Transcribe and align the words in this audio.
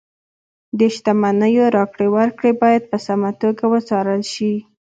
د 0.77 0.79
شتمنیو 0.95 1.65
راکړې 1.77 2.07
ورکړې 2.15 2.51
باید 2.61 2.83
په 2.91 2.97
سمه 3.05 3.31
توګه 3.41 3.63
وڅارل 3.73 4.21
شي. 4.33 4.53